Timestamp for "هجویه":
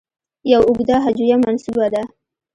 1.05-1.37